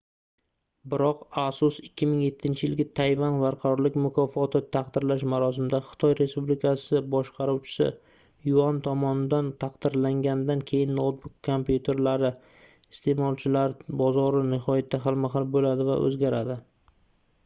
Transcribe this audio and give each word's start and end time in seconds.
biroq 0.91 1.19
asus 1.39 1.75
2007-yilgi 1.99 2.85
tayvan 2.99 3.35
barqarorlik 3.43 3.99
mukofoti 4.05 4.61
taqdirlash 4.77 5.25
marosimida 5.33 5.81
xitoy 5.89 6.15
respublikasi 6.21 7.01
boshqaruvchisi 7.17 7.89
yuan 8.53 8.81
tomonidan 8.89 9.53
taqdirlanganidan 9.67 10.65
keyin 10.73 10.97
noutbuk 11.03 11.37
kompyuterlari 11.51 12.33
isteʼmolchilari 12.41 13.91
bozori 14.03 14.43
nihoyatda 14.55 15.05
xilma-xil 15.07 15.49
boʻladi 15.57 15.89
va 15.93 16.03
oʻzgaradi 16.11 16.59